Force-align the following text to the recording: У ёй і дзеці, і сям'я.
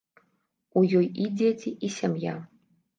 У 0.81 0.83
ёй 1.01 1.11
і 1.27 1.29
дзеці, 1.37 1.77
і 1.87 1.95
сям'я. 2.01 2.35